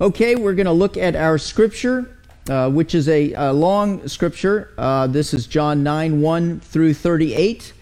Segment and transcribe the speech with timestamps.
[0.00, 2.16] Okay, we're going to look at our scripture,
[2.48, 4.72] uh, which is a, a long scripture.
[4.78, 7.74] Uh, this is John 9 1 through 38,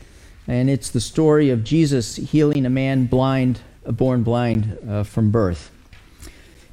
[0.49, 5.71] and it's the story of Jesus healing a man blind, born blind uh, from birth.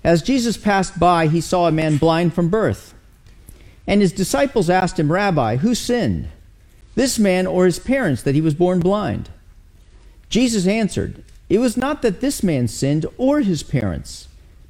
[0.03, 2.95] As Jesus passed by, he saw a man blind from birth.
[3.85, 6.27] And his disciples asked him, Rabbi, who sinned,
[6.95, 9.29] this man or his parents, that he was born blind?
[10.27, 14.27] Jesus answered, It was not that this man sinned or his parents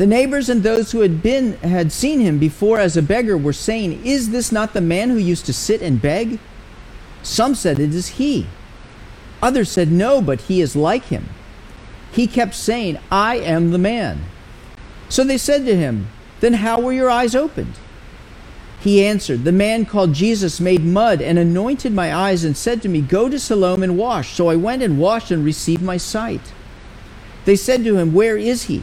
[0.00, 3.52] The neighbors and those who had been had seen him before as a beggar were
[3.52, 6.38] saying, "Is this not the man who used to sit and beg?"
[7.22, 8.46] Some said, "It is he."
[9.42, 11.28] Others said, "No, but he is like him."
[12.12, 14.20] He kept saying, "I am the man."
[15.10, 16.06] So they said to him,
[16.40, 17.74] "Then how were your eyes opened?"
[18.82, 22.88] He answered, The man called Jesus made mud and anointed my eyes and said to
[22.88, 24.32] me, Go to Siloam and wash.
[24.32, 26.54] So I went and washed and received my sight.
[27.44, 28.82] They said to him, Where is he?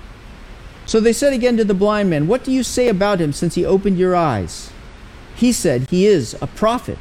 [0.91, 3.55] So they said again to the blind man, What do you say about him since
[3.55, 4.71] he opened your eyes?
[5.37, 6.97] He said, He is a prophet.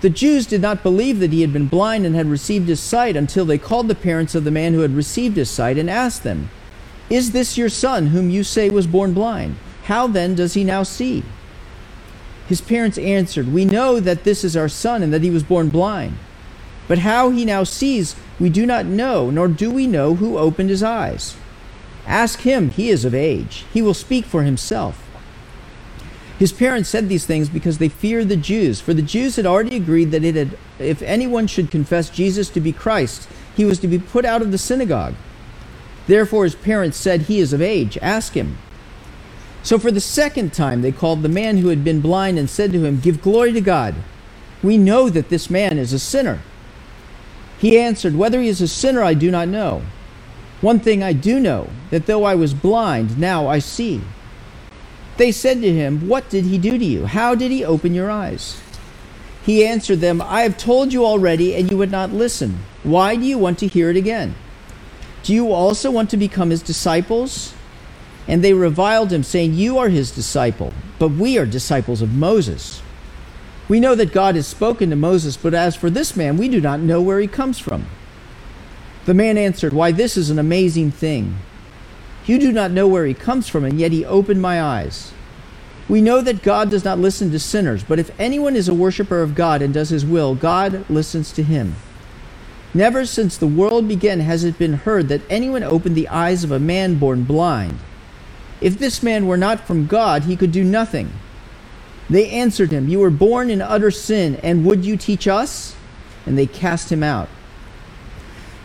[0.00, 3.14] The Jews did not believe that he had been blind and had received his sight
[3.14, 6.24] until they called the parents of the man who had received his sight and asked
[6.24, 6.50] them,
[7.08, 9.54] Is this your son whom you say was born blind?
[9.84, 11.22] How then does he now see?
[12.48, 15.68] His parents answered, We know that this is our son and that he was born
[15.68, 16.18] blind.
[16.88, 20.70] But how he now sees, we do not know, nor do we know who opened
[20.70, 21.36] his eyes.
[22.06, 23.64] Ask him, he is of age.
[23.72, 25.00] He will speak for himself.
[26.38, 29.76] His parents said these things because they feared the Jews, for the Jews had already
[29.76, 33.88] agreed that it had, if anyone should confess Jesus to be Christ, he was to
[33.88, 35.14] be put out of the synagogue.
[36.06, 37.96] Therefore his parents said, He is of age.
[38.02, 38.58] Ask him.
[39.62, 42.72] So for the second time they called the man who had been blind and said
[42.72, 43.94] to him, Give glory to God.
[44.62, 46.40] We know that this man is a sinner.
[47.58, 49.82] He answered, Whether he is a sinner I do not know.
[50.64, 54.00] One thing I do know, that though I was blind, now I see.
[55.18, 57.04] They said to him, What did he do to you?
[57.04, 58.62] How did he open your eyes?
[59.44, 62.60] He answered them, I have told you already, and you would not listen.
[62.82, 64.36] Why do you want to hear it again?
[65.22, 67.52] Do you also want to become his disciples?
[68.26, 72.80] And they reviled him, saying, You are his disciple, but we are disciples of Moses.
[73.68, 76.62] We know that God has spoken to Moses, but as for this man, we do
[76.62, 77.84] not know where he comes from.
[79.06, 81.36] The man answered, Why, this is an amazing thing.
[82.26, 85.12] You do not know where he comes from, and yet he opened my eyes.
[85.88, 89.20] We know that God does not listen to sinners, but if anyone is a worshiper
[89.20, 91.76] of God and does his will, God listens to him.
[92.72, 96.50] Never since the world began has it been heard that anyone opened the eyes of
[96.50, 97.78] a man born blind.
[98.62, 101.12] If this man were not from God, he could do nothing.
[102.08, 105.76] They answered him, You were born in utter sin, and would you teach us?
[106.24, 107.28] And they cast him out.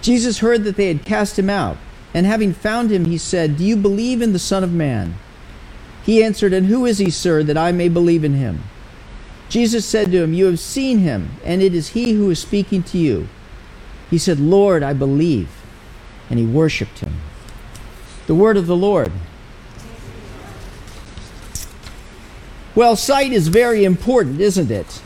[0.02, 1.78] Jesus heard that they had cast him out,
[2.14, 5.16] and having found him, he said, Do you believe in the Son of Man?
[6.04, 8.64] He answered, And who is he, sir, that I may believe in him?
[9.50, 12.84] Jesus said to him, You have seen him, and it is he who is speaking
[12.84, 13.28] to you.
[14.10, 15.50] He said, Lord, I believe.
[16.30, 17.16] And he worshiped him.
[18.28, 19.12] The word of the Lord.
[22.76, 25.02] Well, sight is very important, isn't it?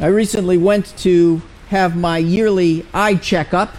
[0.00, 3.76] I recently went to have my yearly eye checkup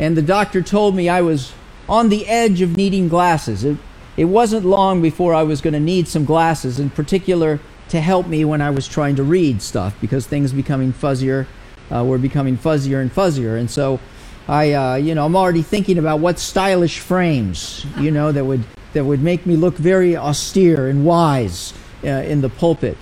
[0.00, 1.52] and the doctor told me I was
[1.86, 3.64] on the edge of needing glasses.
[3.64, 3.76] It,
[4.16, 7.60] it wasn't long before I was going to need some glasses, in particular
[7.90, 11.46] to help me when I was trying to read stuff because things becoming fuzzier
[11.94, 13.58] uh, were becoming fuzzier and fuzzier.
[13.58, 14.00] And so
[14.48, 18.64] I, uh, you know, I'm already thinking about what stylish frames, you know, that would
[18.94, 22.96] that would make me look very austere and wise uh, in the pulpit.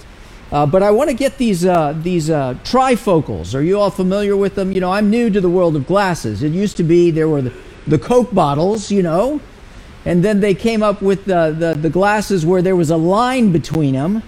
[0.51, 3.55] Uh, but I want to get these uh, these uh, trifocals.
[3.55, 4.73] Are you all familiar with them?
[4.73, 6.43] You know, I'm new to the world of glasses.
[6.43, 7.53] It used to be there were the,
[7.87, 9.41] the Coke bottles, you know,
[10.05, 13.53] And then they came up with the, the, the glasses where there was a line
[13.53, 14.23] between them.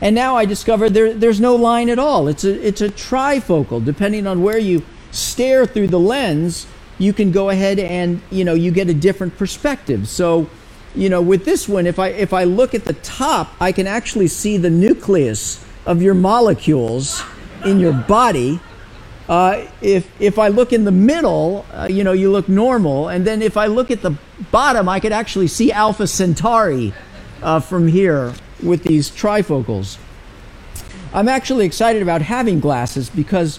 [0.00, 2.26] And now I discovered there, there's no line at all.
[2.26, 3.84] It's a, it's a trifocal.
[3.84, 6.66] Depending on where you stare through the lens,
[6.98, 10.08] you can go ahead and, you know, you get a different perspective.
[10.08, 10.48] So,
[10.94, 13.86] you know, with this one, if I, if I look at the top, I can
[13.86, 17.22] actually see the nucleus of your molecules
[17.64, 18.60] in your body.
[19.28, 23.08] Uh, if, if I look in the middle, uh, you know, you look normal.
[23.08, 24.16] And then if I look at the
[24.50, 26.92] bottom, I could actually see Alpha Centauri
[27.42, 29.98] uh, from here with these trifocals.
[31.14, 33.58] I'm actually excited about having glasses because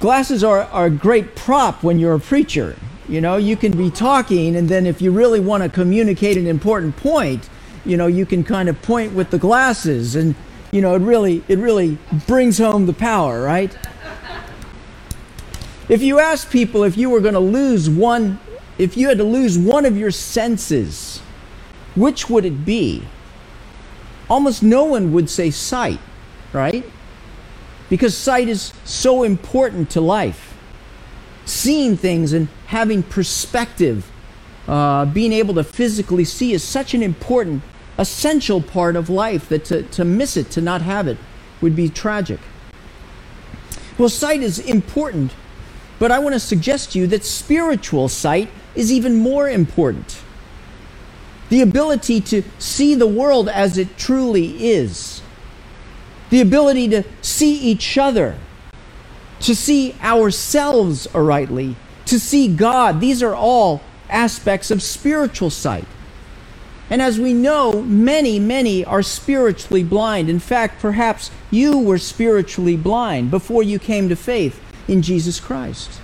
[0.00, 2.76] glasses are, are a great prop when you're a preacher.
[3.08, 6.46] You know, you can be talking, and then if you really want to communicate an
[6.48, 7.48] important point,
[7.84, 10.34] you know, you can kind of point with the glasses, and
[10.72, 13.76] you know, it really it really brings home the power, right?
[15.88, 18.40] If you ask people if you were going to lose one,
[18.76, 21.20] if you had to lose one of your senses,
[21.94, 23.06] which would it be?
[24.28, 26.00] Almost no one would say sight,
[26.52, 26.84] right?
[27.88, 30.55] Because sight is so important to life
[31.46, 34.10] seeing things and having perspective,
[34.68, 37.62] uh, being able to physically see is such an important,
[37.96, 41.16] essential part of life that to, to miss it, to not have it,
[41.62, 42.40] would be tragic.
[43.96, 45.32] Well, sight is important,
[45.98, 50.20] but I want to suggest to you that spiritual sight is even more important.
[51.48, 55.22] The ability to see the world as it truly is,
[56.28, 58.36] the ability to see each other
[59.40, 63.00] to see ourselves rightly, to see God.
[63.00, 65.86] These are all aspects of spiritual sight.
[66.88, 70.30] And as we know, many, many are spiritually blind.
[70.30, 76.00] In fact, perhaps you were spiritually blind before you came to faith in Jesus Christ.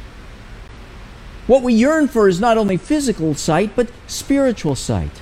[1.47, 5.21] What we yearn for is not only physical sight, but spiritual sight.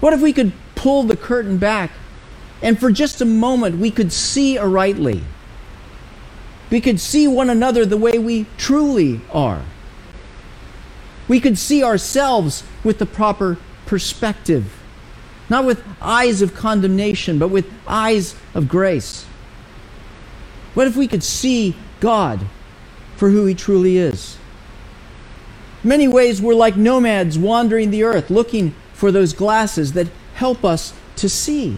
[0.00, 1.90] What if we could pull the curtain back
[2.62, 5.22] and for just a moment we could see rightly?
[6.70, 9.62] We could see one another the way we truly are.
[11.28, 14.72] We could see ourselves with the proper perspective,
[15.48, 19.24] not with eyes of condemnation, but with eyes of grace.
[20.74, 22.46] What if we could see God
[23.16, 24.36] for who He truly is?
[25.82, 30.92] Many ways, we're like nomads wandering the earth, looking for those glasses that help us
[31.16, 31.76] to see.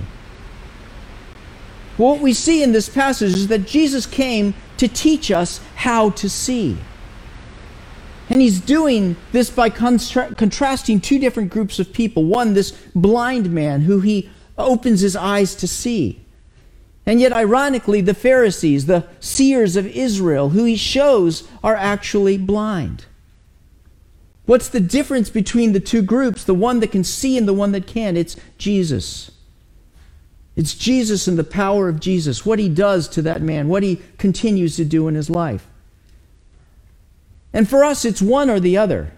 [1.99, 6.29] What we see in this passage is that Jesus came to teach us how to
[6.29, 6.79] see.
[8.31, 12.25] And he's doing this by contra- contrasting two different groups of people.
[12.25, 16.21] One, this blind man who he opens his eyes to see.
[17.07, 23.07] And yet, ironically, the Pharisees, the seers of Israel, who he shows are actually blind.
[24.45, 27.73] What's the difference between the two groups, the one that can see and the one
[27.73, 28.19] that can't.
[28.19, 29.31] It's Jesus.
[30.59, 34.03] It's Jesus and the power of Jesus, what he does to that man, what he
[34.19, 35.69] continues to do in his life.
[37.53, 39.13] And for us, it's one or the other.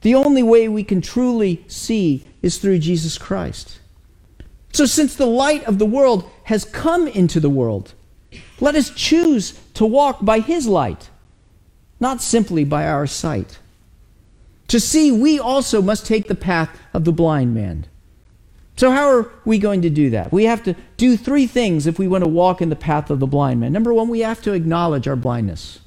[0.00, 3.78] The only way we can truly see is through Jesus Christ.
[4.72, 7.92] So, since the light of the world has come into the world,
[8.58, 11.10] let us choose to walk by his light,
[12.00, 13.58] not simply by our sight.
[14.68, 17.84] To see, we also must take the path of the blind man.
[18.78, 20.30] So, how are we going to do that?
[20.30, 23.18] We have to do three things if we want to walk in the path of
[23.18, 23.72] the blind man.
[23.72, 25.80] Number one, we have to acknowledge our blindness.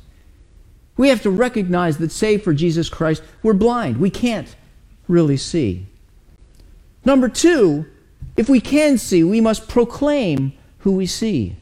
[0.98, 3.96] We have to recognize that, save for Jesus Christ, we're blind.
[3.96, 4.54] We can't
[5.08, 5.86] really see.
[7.06, 7.86] Number two,
[8.36, 11.56] if we can see, we must proclaim who we see.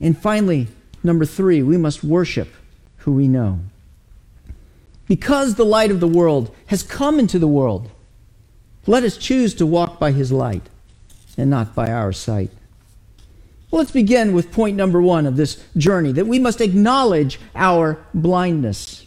[0.00, 0.68] And finally,
[1.02, 2.48] number three, we must worship
[2.96, 3.60] who we know.
[5.06, 7.90] Because the light of the world has come into the world,
[8.90, 10.62] let us choose to walk by his light
[11.38, 12.50] and not by our sight.
[13.70, 18.04] Well, let's begin with point number one of this journey that we must acknowledge our
[18.12, 19.06] blindness.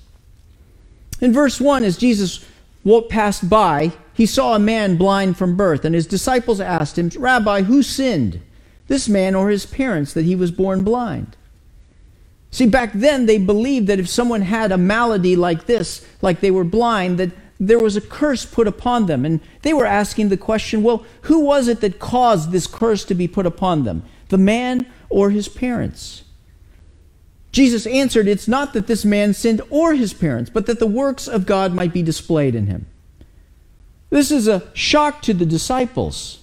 [1.20, 2.46] In verse 1, as Jesus
[2.86, 7.10] walked past by, he saw a man blind from birth, and his disciples asked him,
[7.10, 8.42] Rabbi, who sinned,
[8.88, 11.36] this man or his parents, that he was born blind?
[12.52, 16.52] See, back then they believed that if someone had a malady like this, like they
[16.52, 17.32] were blind, that
[17.67, 19.25] there was a curse put upon them.
[19.25, 23.15] And they were asking the question well, who was it that caused this curse to
[23.15, 24.03] be put upon them?
[24.29, 26.24] The man or his parents?
[27.51, 31.27] Jesus answered, It's not that this man sinned or his parents, but that the works
[31.27, 32.88] of God might be displayed in him.
[34.10, 36.39] This is a shock to the disciples.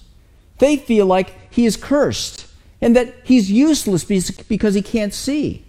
[0.59, 2.47] They feel like he is cursed
[2.79, 5.65] and that he's useless because he can't see.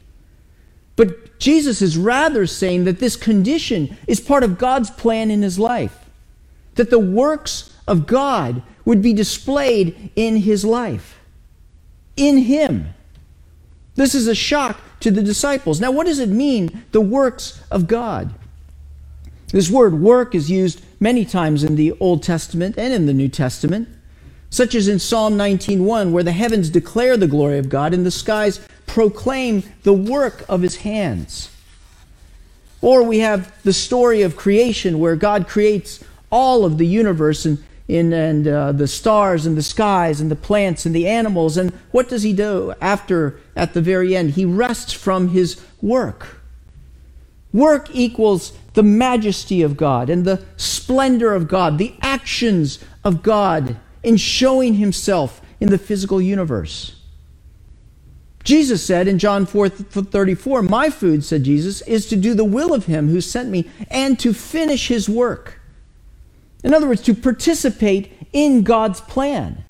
[0.97, 5.59] But Jesus is rather saying that this condition is part of God's plan in his
[5.59, 5.99] life.
[6.75, 11.19] that the works of God would be displayed in his life,
[12.17, 12.95] in him.
[13.95, 15.81] This is a shock to the disciples.
[15.81, 18.33] Now, what does it mean, the works of God?
[19.49, 23.29] This word work is used many times in the Old Testament and in the New
[23.29, 23.89] Testament,
[24.53, 28.11] such as in Psalm 19:1 where the heavens declare the glory of God and the
[28.11, 31.49] skies proclaim the work of his hands.
[32.83, 37.65] Or we have the story of creation where God creates all of the universe and,
[37.89, 41.57] in, and uh, the stars and the skies and the plants and the animals.
[41.57, 44.33] And what does he do after, at the very end?
[44.33, 46.43] He rests from his work.
[47.55, 53.77] Work equals the majesty of God and the splendor of God, the actions of God
[54.03, 56.97] in showing himself in the physical universe.
[58.45, 62.75] Jesus said in John 4 34, My food, said Jesus, is to do the will
[62.75, 65.61] of him who sent me and to finish his work.
[66.65, 69.65] In other words, to participate in God's plan.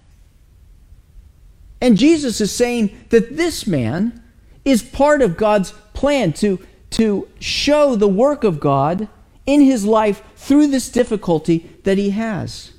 [1.80, 4.22] And Jesus is saying that this man
[4.64, 6.58] is part of God's plan to,
[6.90, 9.08] to show the work of God
[9.46, 12.72] in his life through this difficulty that he has.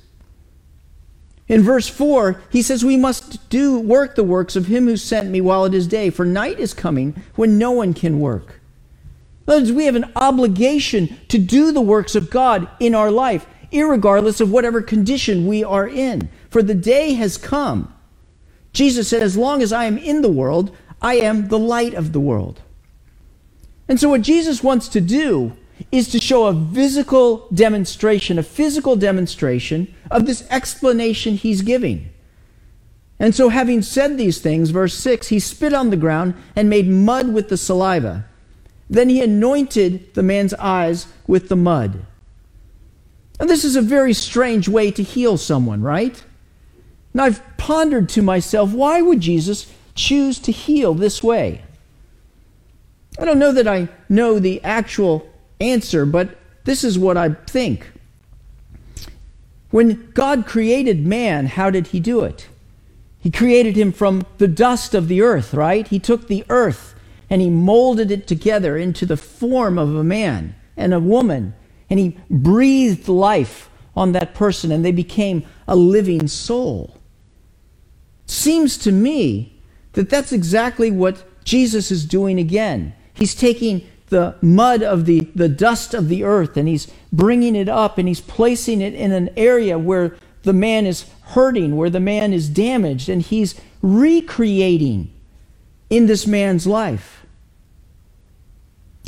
[1.46, 5.28] In verse 4, he says, We must do work the works of him who sent
[5.28, 8.60] me while it is day, for night is coming when no one can work.
[9.46, 13.10] In other words, we have an obligation to do the works of God in our
[13.10, 16.30] life, regardless of whatever condition we are in.
[16.48, 17.92] For the day has come.
[18.72, 22.12] Jesus said, As long as I am in the world, I am the light of
[22.12, 22.62] the world.
[23.86, 25.52] And so, what Jesus wants to do
[25.92, 32.08] is to show a physical demonstration, a physical demonstration of this explanation he's giving.
[33.18, 36.88] And so, having said these things, verse 6, he spit on the ground and made
[36.88, 38.24] mud with the saliva.
[38.88, 42.06] Then he anointed the man's eyes with the mud.
[43.40, 46.22] And this is a very strange way to heal someone, right?
[47.12, 51.62] And I've pondered to myself, why would Jesus choose to heal this way?
[53.18, 55.28] I don't know that I know the actual
[55.60, 57.90] answer, but this is what I think.
[59.74, 62.46] When God created man, how did he do it?
[63.18, 65.88] He created him from the dust of the earth, right?
[65.88, 66.94] He took the earth
[67.28, 71.54] and he molded it together into the form of a man and a woman,
[71.90, 76.96] and he breathed life on that person, and they became a living soul.
[78.26, 79.60] Seems to me
[79.94, 82.94] that that's exactly what Jesus is doing again.
[83.12, 87.68] He's taking the mud of the, the dust of the earth and he's bringing it
[87.68, 91.98] up and he's placing it in an area where the man is hurting, where the
[91.98, 95.12] man is damaged, and he's recreating
[95.90, 97.26] in this man's life.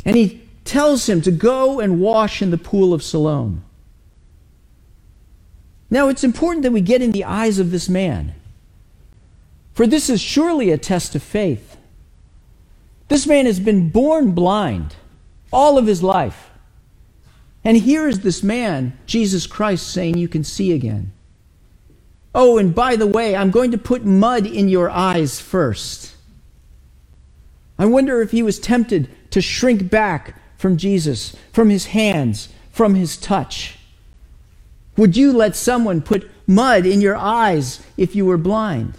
[0.03, 3.63] And he tells him to go and wash in the pool of Siloam.
[5.89, 8.35] Now, it's important that we get in the eyes of this man,
[9.73, 11.66] for this is surely a test of faith.
[13.07, 14.95] This man has been born blind
[15.51, 16.49] all of his life.
[17.63, 21.11] And here is this man, Jesus Christ, saying, You can see again.
[22.33, 26.15] Oh, and by the way, I'm going to put mud in your eyes first.
[27.79, 32.95] I wonder if he was tempted to shrink back from Jesus, from his hands, from
[32.95, 33.77] his touch.
[34.95, 38.95] Would you let someone put mud in your eyes if you were blind?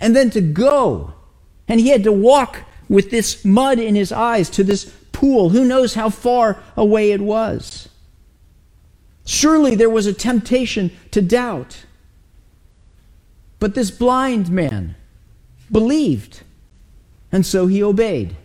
[0.00, 1.14] And then to go
[1.68, 5.50] and he had to walk with this mud in his eyes to this pool.
[5.50, 7.88] Who knows how far away it was?
[9.24, 11.84] Surely there was a temptation to doubt.
[13.58, 14.96] But this blind man
[15.72, 16.42] believed,
[17.32, 18.36] and so he obeyed.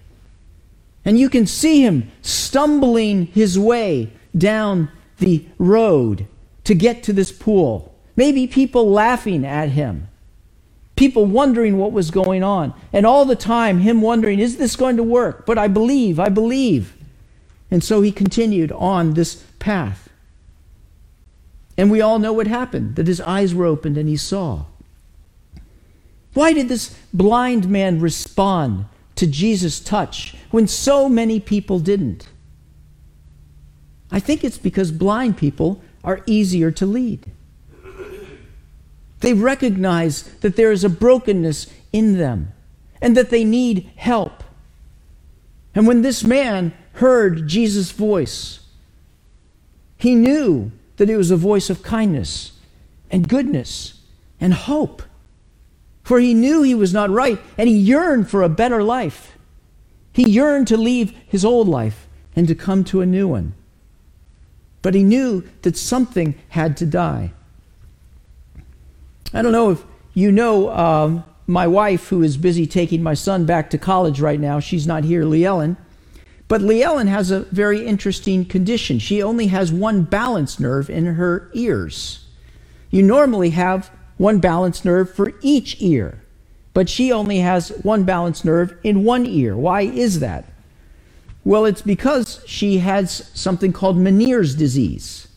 [1.03, 6.27] And you can see him stumbling his way down the road
[6.63, 7.93] to get to this pool.
[8.15, 10.07] Maybe people laughing at him
[11.00, 12.74] people wondering what was going on.
[12.91, 15.46] And all the time, him wondering, is this going to work?
[15.46, 16.94] But I believe, I believe.
[17.72, 20.10] And so he continued on this path.
[21.77, 24.65] And we all know what happened that his eyes were opened and he saw.
[26.34, 28.84] Why did this blind man respond
[29.15, 32.27] to Jesus' touch when so many people didn't?
[34.12, 37.32] I think it's because blind people are easier to lead.
[39.19, 42.53] They recognize that there is a brokenness in them
[43.01, 44.43] and that they need help.
[45.75, 48.61] And when this man heard Jesus' voice,
[49.97, 52.53] he knew that it was a voice of kindness
[53.11, 54.01] and goodness
[54.39, 55.03] and hope.
[56.03, 59.38] For he knew he was not right and he yearned for a better life.
[60.13, 63.53] He yearned to leave his old life and to come to a new one.
[64.81, 67.33] But he knew that something had to die.
[69.33, 69.83] I don't know if
[70.13, 74.39] you know um, my wife, who is busy taking my son back to college right
[74.39, 74.59] now.
[74.59, 75.77] She's not here, Lee Ellen.
[76.48, 78.98] But Lee Ellen has a very interesting condition.
[78.98, 82.25] She only has one balance nerve in her ears.
[82.89, 86.21] You normally have one balance nerve for each ear,
[86.74, 89.55] but she only has one balance nerve in one ear.
[89.55, 90.45] Why is that?
[91.43, 95.27] Well, it's because she has something called Meniere's disease.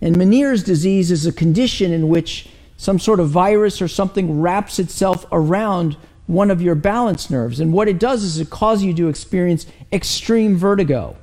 [0.00, 2.48] And Meniere's disease is a condition in which
[2.78, 5.96] some sort of virus or something wraps itself around
[6.28, 7.58] one of your balance nerves.
[7.58, 11.16] And what it does is it causes you to experience extreme vertigo.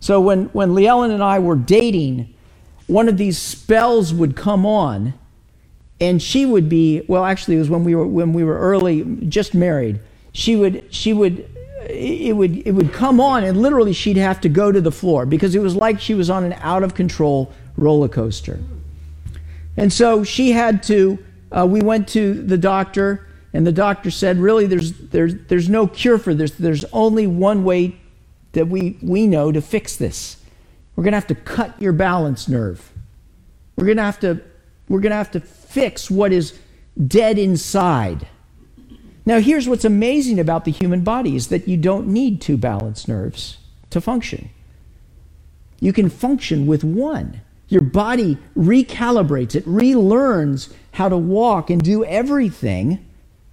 [0.00, 2.34] So when, when Lee Ellen and I were dating,
[2.86, 5.14] one of these spells would come on,
[5.98, 9.02] and she would be, well, actually, it was when we were, when we were early,
[9.26, 9.98] just married.
[10.32, 11.48] She would, she would,
[11.88, 15.24] it would, it would come on, and literally she'd have to go to the floor
[15.24, 18.60] because it was like she was on an out of control roller coaster.
[19.76, 21.18] And so she had to,
[21.50, 25.86] uh, we went to the doctor and the doctor said, really, there's, there's, there's no
[25.86, 26.50] cure for this.
[26.52, 27.96] There's only one way
[28.52, 30.38] that we, we know to fix this.
[30.96, 32.92] We're going to have to cut your balance nerve.
[33.76, 34.40] We're going to have to,
[34.88, 36.58] we're going to have to fix what is
[37.06, 38.26] dead inside.
[39.26, 43.08] Now, here's what's amazing about the human body is that you don't need two balance
[43.08, 43.58] nerves
[43.90, 44.50] to function.
[45.80, 47.40] You can function with one.
[47.74, 53.04] Your body recalibrates, it relearns how to walk and do everything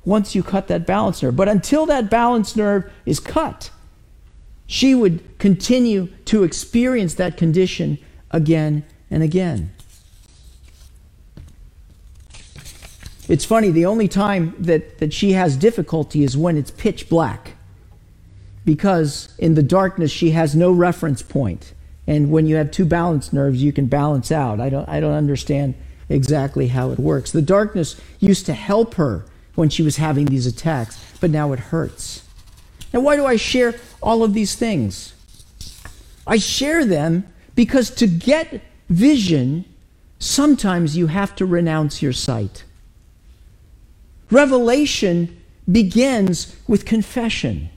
[0.05, 1.35] once you cut that balance nerve.
[1.35, 3.71] But until that balance nerve is cut,
[4.67, 7.97] she would continue to experience that condition
[8.29, 9.71] again and again.
[13.27, 17.55] It's funny, the only time that, that she has difficulty is when it's pitch black.
[18.65, 21.73] Because in the darkness, she has no reference point.
[22.11, 24.59] And when you have two balanced nerves, you can balance out.
[24.59, 25.75] I don't, I don't understand
[26.09, 27.31] exactly how it works.
[27.31, 29.23] The darkness used to help her
[29.55, 32.27] when she was having these attacks, but now it hurts.
[32.91, 35.13] Now, why do I share all of these things?
[36.27, 39.63] I share them because to get vision,
[40.19, 42.65] sometimes you have to renounce your sight.
[44.29, 47.69] Revelation begins with confession.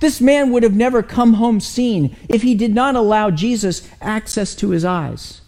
[0.00, 4.54] This man would have never come home seen if he did not allow Jesus access
[4.56, 5.40] to his eyes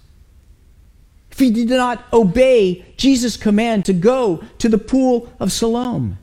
[1.38, 6.18] if he did not obey Jesus' command to go to the pool of Siloam,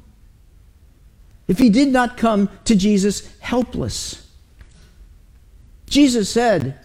[1.47, 4.29] if he did not come to Jesus helpless.
[5.89, 6.77] Jesus said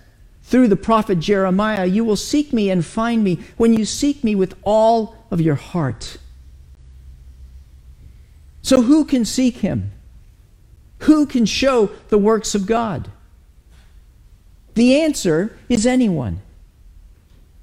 [0.45, 4.37] through the prophet Jeremiah, You will seek me and find me when you seek me
[4.37, 6.17] with all of your heart.
[8.63, 9.91] So, who can seek him?
[11.01, 13.11] Who can show the works of God?
[14.75, 16.41] The answer is anyone.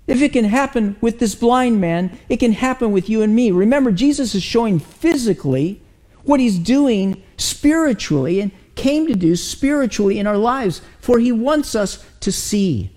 [0.07, 3.51] If it can happen with this blind man, it can happen with you and me.
[3.51, 5.81] Remember, Jesus is showing physically
[6.23, 11.75] what he's doing spiritually and came to do spiritually in our lives, for he wants
[11.75, 12.91] us to see.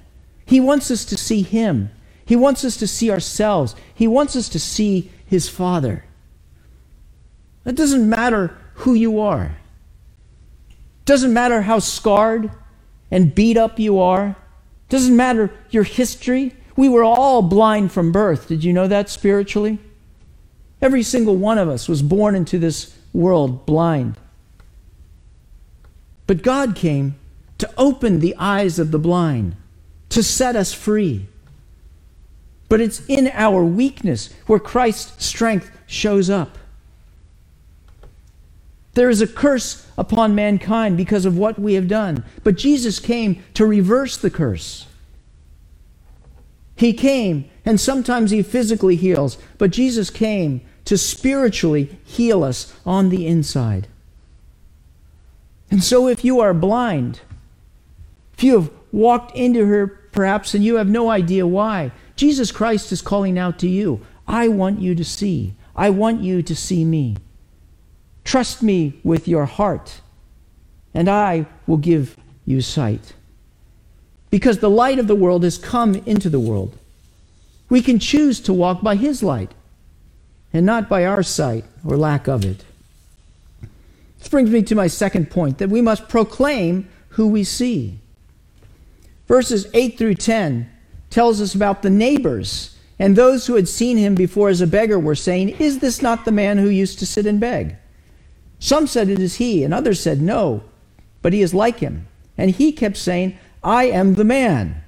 [0.46, 1.90] He wants us to see him.
[2.24, 3.74] He wants us to see ourselves.
[3.94, 6.05] He wants us to see his Father.
[7.64, 9.57] It doesn't matter who you are.
[11.11, 12.53] Doesn't matter how scarred
[13.11, 14.37] and beat up you are.
[14.88, 16.55] Doesn't matter your history.
[16.77, 18.46] We were all blind from birth.
[18.46, 19.81] Did you know that spiritually?
[20.81, 24.18] Every single one of us was born into this world blind.
[26.29, 27.16] But God came
[27.59, 29.57] to open the eyes of the blind,
[30.11, 31.27] to set us free.
[32.68, 36.57] But it's in our weakness where Christ's strength shows up.
[38.94, 42.24] There is a curse upon mankind because of what we have done.
[42.42, 44.87] But Jesus came to reverse the curse.
[46.74, 53.11] He came, and sometimes He physically heals, but Jesus came to spiritually heal us on
[53.11, 53.87] the inside.
[55.70, 57.20] And so, if you are blind,
[58.35, 62.90] if you have walked into her perhaps and you have no idea why, Jesus Christ
[62.90, 65.55] is calling out to you I want you to see.
[65.74, 67.16] I want you to see me.
[68.24, 70.00] Trust me with your heart,
[70.94, 73.14] and I will give you sight
[74.30, 76.78] because the light of the world has come into the world.
[77.68, 79.52] We can choose to walk by His light
[80.52, 82.64] and not by our sight or lack of it.
[84.18, 87.98] This brings me to my second point that we must proclaim who we see.
[89.26, 90.68] Verses 8 through 10
[91.09, 94.98] tells us about the neighbors and those who had seen him before as a beggar
[94.98, 97.76] were saying, Is this not the man who used to sit and beg?
[98.61, 100.62] Some said, It is he, and others said, No,
[101.23, 102.07] but he is like him.
[102.38, 104.83] And he kept saying, I am the man.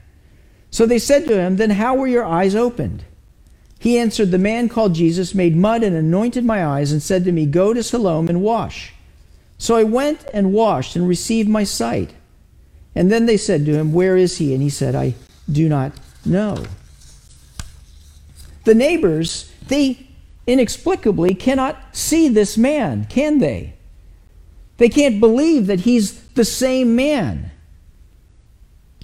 [0.70, 3.04] So they said to him, Then how were your eyes opened?
[3.78, 7.32] He answered, The man called Jesus made mud and anointed my eyes and said to
[7.32, 8.94] me, Go to Siloam and wash.
[9.58, 12.14] So I went and washed and received my sight.
[12.94, 14.52] And then they said to him, Where is he?
[14.52, 15.14] And he said, I
[15.50, 15.92] do not
[16.24, 16.64] know.
[18.64, 20.08] The neighbors, they
[20.46, 23.74] inexplicably cannot see this man, can they?
[24.78, 27.50] They can't believe that he's the same man.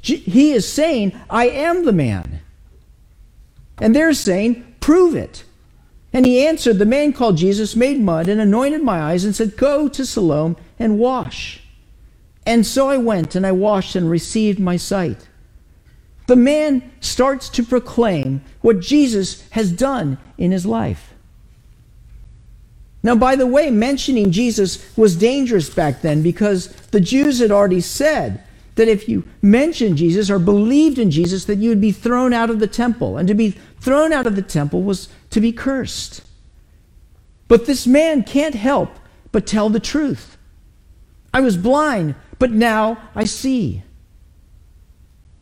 [0.02, 2.40] He is saying, I am the man.
[3.78, 5.44] And they're saying, Prove it.
[6.12, 9.56] And he answered, The man called Jesus made mud and anointed my eyes and said,
[9.56, 11.62] Go to Siloam and wash.
[12.46, 15.28] And so I went and I washed and received my sight.
[16.26, 21.07] The man starts to proclaim what Jesus has done in his life.
[23.02, 27.80] Now, by the way, mentioning Jesus was dangerous back then because the Jews had already
[27.80, 28.42] said
[28.74, 32.50] that if you mentioned Jesus or believed in Jesus, that you would be thrown out
[32.50, 33.16] of the temple.
[33.16, 36.22] And to be thrown out of the temple was to be cursed.
[37.46, 38.90] But this man can't help
[39.32, 40.36] but tell the truth.
[41.32, 43.82] I was blind, but now I see.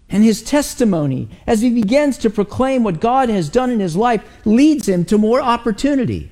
[0.08, 4.22] And his testimony, as he begins to proclaim what God has done in his life,
[4.44, 6.30] leads him to more opportunity.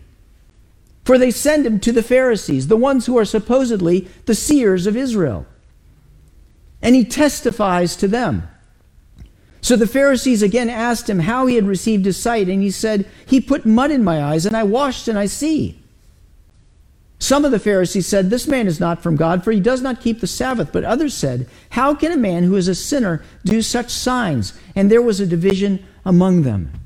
[1.05, 4.97] For they send him to the Pharisees, the ones who are supposedly the seers of
[4.97, 5.47] Israel.
[6.81, 8.49] And he testifies to them.
[9.61, 13.07] So the Pharisees again asked him how he had received his sight, and he said,
[13.27, 15.81] He put mud in my eyes, and I washed, and I see.
[17.19, 20.03] Some of the Pharisees said, This man is not from God, for he does not
[20.03, 20.71] keep the Sabbath.
[20.73, 24.53] But others said, How can a man who is a sinner do such signs?
[24.77, 26.84] And there was a division among them.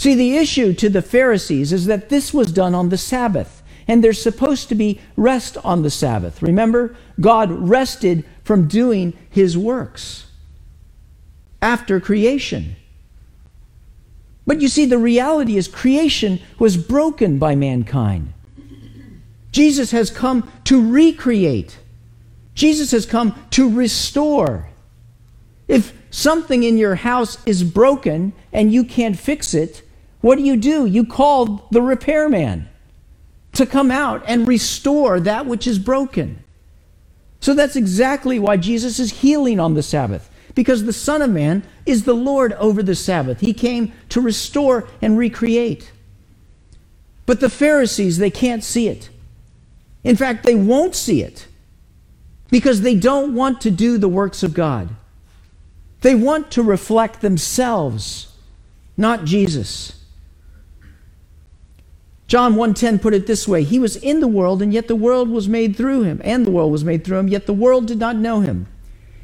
[0.00, 4.02] See, the issue to the Pharisees is that this was done on the Sabbath, and
[4.02, 6.40] there's supposed to be rest on the Sabbath.
[6.40, 10.30] Remember, God rested from doing his works
[11.60, 12.76] after creation.
[14.46, 18.32] But you see, the reality is creation was broken by mankind.
[19.52, 21.78] Jesus has come to recreate,
[22.54, 24.70] Jesus has come to restore.
[25.68, 29.82] If something in your house is broken and you can't fix it,
[30.20, 30.86] what do you do?
[30.86, 32.68] You call the repairman
[33.52, 36.44] to come out and restore that which is broken.
[37.40, 41.62] So that's exactly why Jesus is healing on the Sabbath because the Son of Man
[41.86, 43.40] is the Lord over the Sabbath.
[43.40, 45.92] He came to restore and recreate.
[47.24, 49.08] But the Pharisees, they can't see it.
[50.04, 51.46] In fact, they won't see it
[52.50, 54.90] because they don't want to do the works of God.
[56.00, 58.34] They want to reflect themselves,
[58.96, 59.99] not Jesus.
[62.30, 65.28] John 1:10 put it this way, he was in the world and yet the world
[65.28, 67.98] was made through him, and the world was made through him, yet the world did
[67.98, 68.68] not know him.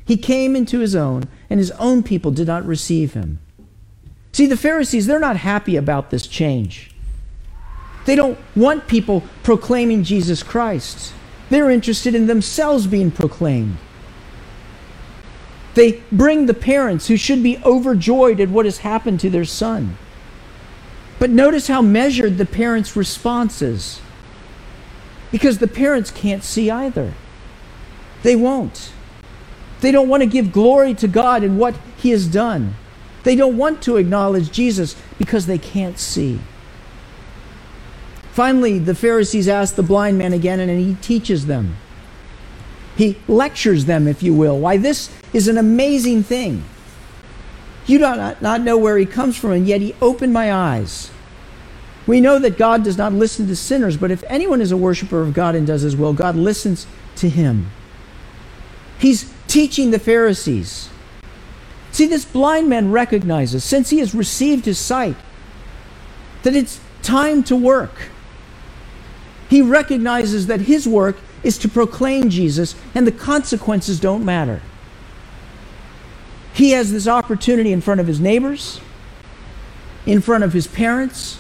[0.05, 3.39] He came into his own, and his own people did not receive him.
[4.33, 6.91] See, the Pharisees, they're not happy about this change.
[8.07, 11.13] They don't want people proclaiming Jesus Christ.
[11.49, 13.77] They're interested in themselves being proclaimed.
[15.75, 19.97] They bring the parents who should be overjoyed at what has happened to their son.
[21.19, 24.01] But notice how measured the parents' response is.
[25.33, 27.15] Because the parents can't see either.
[28.23, 28.93] They won't.
[29.81, 32.75] They don't want to give glory to God in what He has done.
[33.25, 36.39] They don't want to acknowledge Jesus because they can't see.
[38.33, 41.77] Finally, the Pharisees ask the blind man again, and he teaches them.
[42.97, 46.63] He lectures them, if you will, why this is an amazing thing.
[47.87, 51.11] You do not, not know where he comes from, and yet he opened my eyes.
[52.07, 55.21] We know that God does not listen to sinners, but if anyone is a worshiper
[55.21, 57.71] of God and does his will, God listens to him.
[58.99, 60.89] He's teaching the Pharisees.
[61.93, 65.17] See, this blind man recognizes, since he has received his sight,
[66.43, 68.11] that it's time to work.
[69.49, 74.61] He recognizes that his work is to proclaim Jesus, and the consequences don't matter.
[76.57, 78.81] He has this opportunity in front of his neighbors,
[80.07, 81.39] in front of his parents,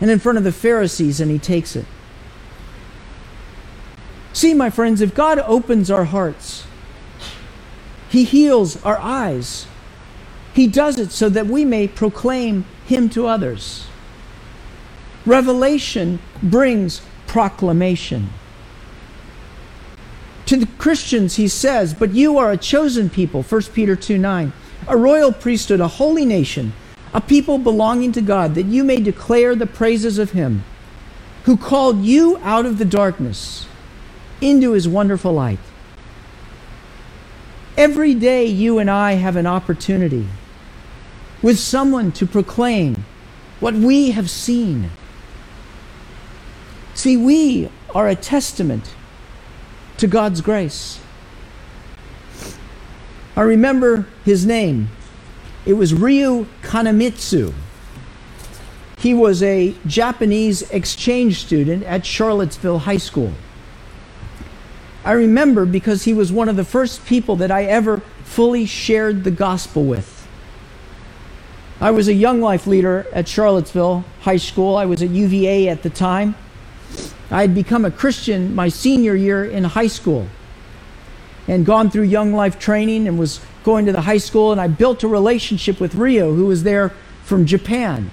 [0.00, 1.84] and in front of the Pharisees, and he takes it.
[4.32, 6.64] See, my friends, if God opens our hearts,
[8.08, 9.66] he heals our eyes.
[10.54, 13.86] He does it so that we may proclaim Him to others.
[15.26, 18.30] Revelation brings proclamation.
[20.50, 24.52] To the Christians, he says, But you are a chosen people, 1 Peter 2 9,
[24.88, 26.72] a royal priesthood, a holy nation,
[27.14, 30.64] a people belonging to God, that you may declare the praises of Him
[31.44, 33.68] who called you out of the darkness
[34.40, 35.60] into His wonderful light.
[37.76, 40.26] Every day, you and I have an opportunity
[41.42, 43.04] with someone to proclaim
[43.60, 44.90] what we have seen.
[46.94, 48.96] See, we are a testament
[50.00, 50.98] to God's grace.
[53.36, 54.88] I remember his name.
[55.66, 57.52] It was Ryu Kanemitsu.
[58.98, 63.32] He was a Japanese exchange student at Charlottesville High School.
[65.04, 69.24] I remember because he was one of the first people that I ever fully shared
[69.24, 70.26] the gospel with.
[71.80, 74.76] I was a young life leader at Charlottesville High School.
[74.76, 76.34] I was at UVA at the time.
[77.30, 80.26] I had become a Christian my senior year in high school
[81.46, 84.52] and gone through young life training and was going to the high school.
[84.52, 86.92] And I built a relationship with Ryu, who was there
[87.24, 88.10] from Japan.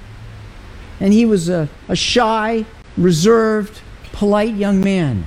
[1.00, 2.66] And he was a, a shy,
[2.98, 5.26] reserved, polite young man.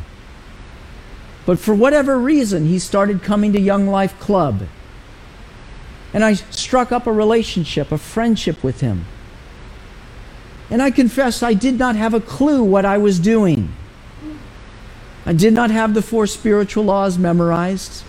[1.47, 4.63] But for whatever reason, he started coming to Young Life Club.
[6.13, 9.05] And I struck up a relationship, a friendship with him.
[10.69, 13.73] And I confess I did not have a clue what I was doing.
[15.27, 18.05] I did not have the four spiritual laws memorized,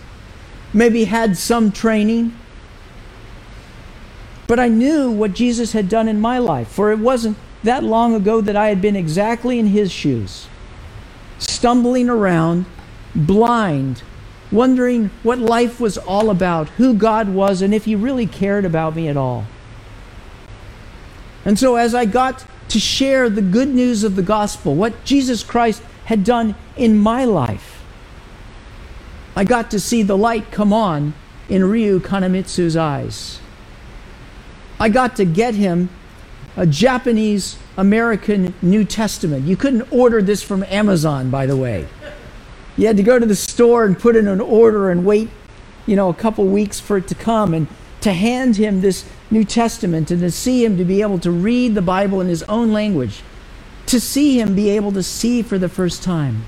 [0.74, 2.36] maybe had some training.
[4.47, 8.15] But I knew what Jesus had done in my life, for it wasn't that long
[8.15, 10.47] ago that I had been exactly in his shoes,
[11.38, 12.65] stumbling around
[13.15, 14.04] blind,
[14.52, 18.95] wondering what life was all about, who God was, and if He really cared about
[18.95, 19.45] me at all.
[21.45, 25.43] And so, as I got to share the good news of the gospel, what Jesus
[25.43, 27.82] Christ had done in my life,
[29.34, 31.13] I got to see the light come on
[31.47, 33.39] in Ryu Kanemitsu's eyes.
[34.78, 35.88] I got to get him
[36.58, 39.45] a Japanese American New Testament.
[39.45, 41.88] You couldn't order this from Amazon, by the way.
[42.76, 45.30] You had to go to the store and put in an order and wait,
[45.86, 47.67] you know, a couple weeks for it to come and
[48.02, 51.74] to hand him this New Testament and to see him to be able to read
[51.74, 53.24] the Bible in his own language,
[53.88, 56.46] to see him be able to see for the first time,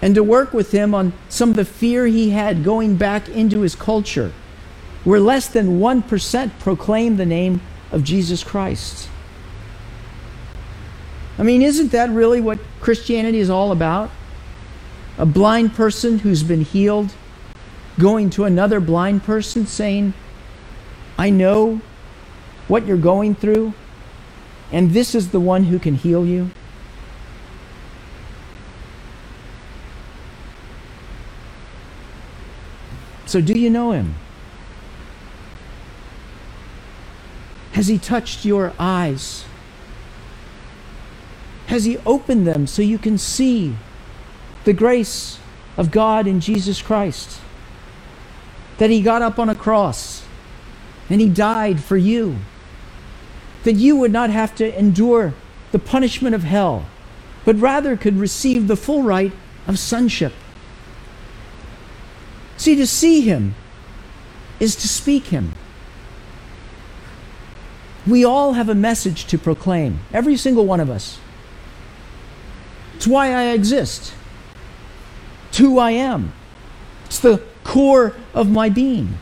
[0.00, 3.60] and to work with him on some of the fear he had going back into
[3.60, 4.32] his culture,
[5.04, 9.08] where less than 1% proclaim the name of Jesus Christ.
[11.38, 14.10] I mean, isn't that really what Christianity is all about?
[15.18, 17.12] a blind person who's been healed
[17.98, 20.14] going to another blind person saying,
[21.18, 21.80] I know
[22.68, 23.74] what you're going through,
[24.70, 26.50] and this is the one who can heal you?
[33.26, 34.14] So, do you know him?
[37.72, 39.44] Has he touched your eyes?
[41.66, 43.74] Has he opened them so you can see
[44.64, 45.38] the grace
[45.78, 47.40] of God in Jesus Christ.
[48.76, 50.26] That He got up on a cross
[51.08, 52.36] and He died for you.
[53.64, 55.34] That you would not have to endure
[55.72, 56.86] the punishment of hell,
[57.44, 59.32] but rather could receive the full right
[59.66, 60.32] of sonship.
[62.56, 63.54] See, to see Him
[64.58, 65.52] is to speak Him.
[68.06, 71.18] We all have a message to proclaim, every single one of us.
[72.96, 74.14] It's why I exist.
[75.48, 76.32] It's who I am,
[77.06, 79.18] it's the core of my being.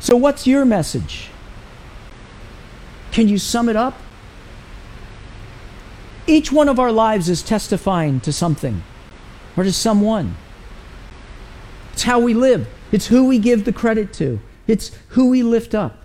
[0.00, 1.30] So, what's your message?
[3.14, 3.96] Can you sum it up?
[6.26, 8.82] Each one of our lives is testifying to something
[9.56, 10.34] or to someone.
[11.92, 15.76] It's how we live, it's who we give the credit to, it's who we lift
[15.76, 15.96] up.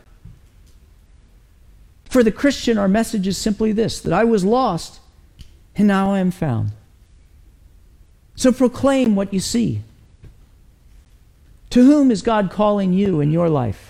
[2.06, 5.00] For the Christian, our message is simply this that I was lost
[5.76, 6.74] and now I am found.
[8.36, 9.82] So proclaim what you see.
[11.72, 13.88] To whom is God calling you in your life?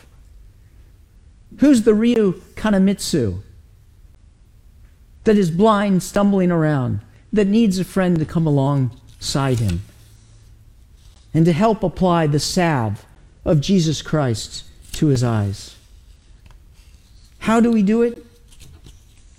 [1.59, 3.41] Who's the Ryu Kanemitsu
[5.25, 7.01] that is blind, stumbling around,
[7.33, 9.81] that needs a friend to come alongside him
[11.33, 13.05] and to help apply the salve
[13.43, 15.75] of Jesus Christ to his eyes?
[17.39, 18.25] How do we do it?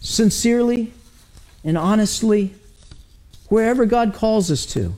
[0.00, 0.92] Sincerely
[1.64, 2.54] and honestly,
[3.48, 4.94] wherever God calls us to.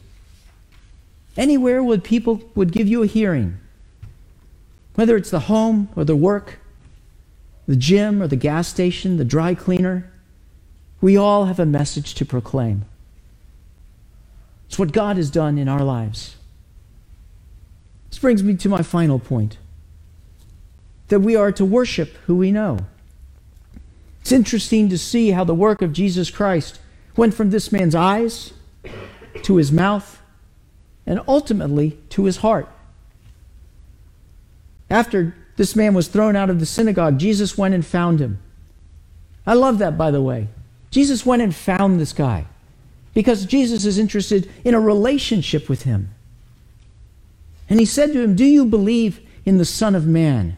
[1.37, 3.59] Anywhere where people would give you a hearing,
[4.97, 6.59] whether it's the home or the work,
[7.67, 10.11] the gym or the gas station, the dry cleaner,
[11.01, 12.85] we all have a message to proclaim.
[14.69, 16.37] It's what God has done in our lives.
[18.09, 19.59] This brings me to my final point
[21.09, 22.79] that we are to worship who we know.
[24.23, 26.79] It's interesting to see how the work of Jesus Christ
[27.17, 28.53] went from this man's eyes
[29.43, 30.23] to his mouth
[31.05, 32.69] and ultimately to his heart.
[34.89, 38.39] After this man was thrown out of the synagogue, Jesus went and found him.
[39.47, 40.49] I love that, by the way.
[40.91, 42.47] Jesus went and found this guy
[43.15, 46.11] because Jesus is interested in a relationship with him.
[47.69, 50.57] And he said to him, Do you believe in the Son of Man?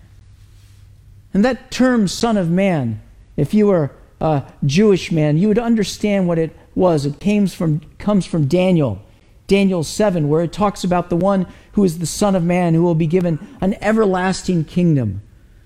[1.33, 3.01] And that term, Son of Man,
[3.37, 7.07] if you were a Jewish man, you would understand what it was.
[7.07, 9.04] It came from, comes from Daniel,
[9.47, 12.83] Daniel 7, where it talks about the one who is the Son of Man who
[12.83, 15.23] will be given an everlasting kingdom,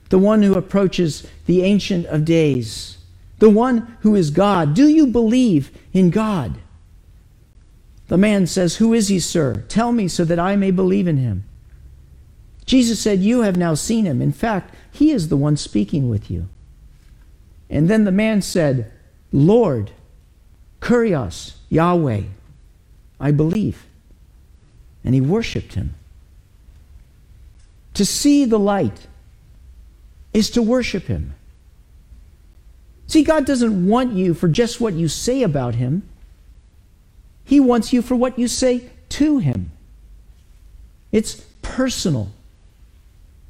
[0.08, 2.98] the one who approaches the Ancient of Days,
[3.38, 4.74] the one who is God.
[4.74, 6.58] Do you believe in God?
[8.08, 9.64] The man says, Who is he, sir?
[9.68, 11.44] Tell me so that I may believe in him.
[12.64, 14.20] Jesus said, You have now seen him.
[14.20, 16.48] In fact, he is the one speaking with you.
[17.70, 18.90] And then the man said,
[19.30, 19.92] Lord,
[20.80, 22.22] Kurios, Yahweh,
[23.20, 23.84] I believe.
[25.04, 25.94] And he worshiped him.
[27.94, 29.06] To see the light
[30.32, 31.34] is to worship him.
[33.06, 36.08] See, God doesn't want you for just what you say about him.
[37.48, 39.70] He wants you for what you say to Him.
[41.12, 42.30] It's personal.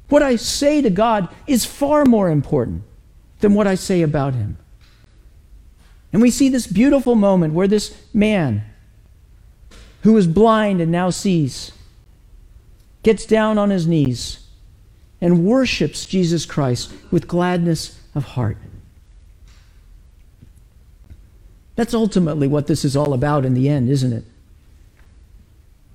[0.07, 2.83] What I say to God is far more important
[3.41, 4.57] than what I say about Him.
[6.13, 8.63] And we see this beautiful moment where this man,
[10.01, 11.71] who was blind and now sees,
[13.03, 14.45] gets down on his knees
[15.21, 18.57] and worships Jesus Christ with gladness of heart.
[21.75, 24.25] That's ultimately what this is all about in the end, isn't it?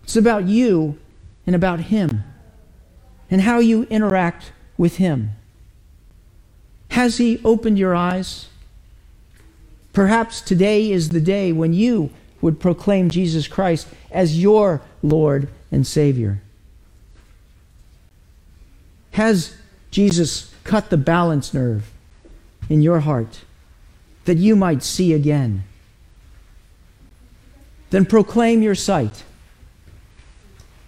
[0.05, 0.99] It's about you
[1.47, 2.25] and about Him
[3.31, 5.33] and how you interact with Him.
[6.91, 8.49] Has He opened your eyes?
[9.93, 12.11] Perhaps today is the day when you
[12.45, 16.43] would proclaim Jesus Christ as your Lord and Savior.
[19.13, 19.57] Has
[19.91, 21.91] Jesus cut the balance nerve
[22.69, 23.41] in your heart
[24.27, 25.65] that you might see again?
[27.95, 29.23] then proclaim your sight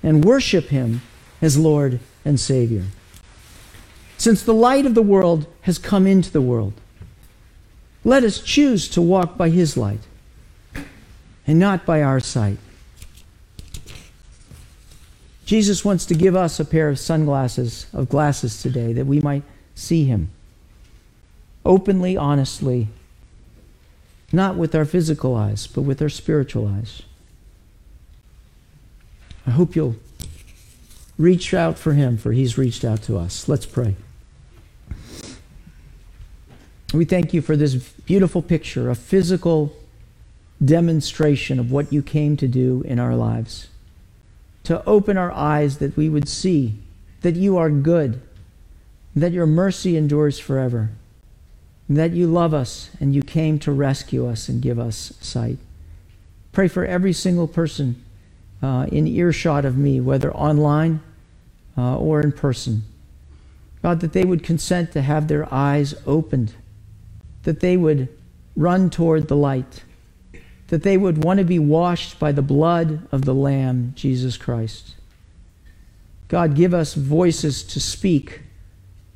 [0.03, 1.03] and worship him
[1.41, 2.83] as Lord and Savior.
[4.19, 6.73] Since the light of the world has come into the world,
[8.03, 10.01] let us choose to walk by his light
[11.47, 12.59] and not by our sight.
[15.45, 19.45] Jesus wants to give us a pair of sunglasses, of glasses today, that we might
[19.75, 20.31] see him
[21.65, 22.89] openly, honestly,
[24.33, 27.03] not with our physical eyes, but with our spiritual eyes.
[29.47, 29.97] I hope you'll
[31.17, 33.49] reach out for him, for he's reached out to us.
[33.49, 33.95] Let's pray.
[36.93, 39.77] We thank you for this beautiful picture, a physical
[40.65, 43.69] demonstration of what you came to do in our lives.
[44.65, 46.75] To open our eyes that we would see
[47.23, 48.21] that you are good,
[49.15, 50.91] that your mercy endures forever
[51.89, 55.59] that you love us and you came to rescue us and give us sight.
[56.53, 58.03] Pray for every single person
[58.63, 61.01] uh, in earshot of me, whether online
[61.77, 62.83] uh, or in person.
[63.83, 66.55] God, that they would consent to have their eyes opened,
[67.45, 68.09] that they would
[68.57, 69.85] run toward the light,
[70.69, 74.95] that they would want to be washed by the blood of the Lamb, Jesus Christ.
[76.29, 78.41] God, give us voices to speak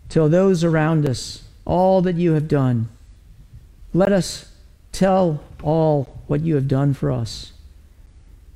[0.08, 2.88] till those around us all that you have done.
[3.92, 4.52] Let us
[4.92, 7.52] tell all what you have done for us.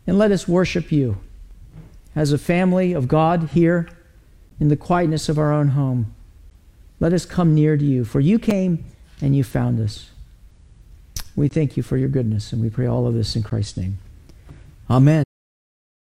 [0.07, 1.19] And let us worship you
[2.15, 3.89] as a family of God here
[4.61, 6.15] in the quietness of our own home.
[7.01, 8.85] Let us come near to you, for you came
[9.21, 10.11] and you found us.
[11.37, 13.99] We thank you for your goodness, and we pray all of this in Christ's name.
[14.89, 15.25] Amen.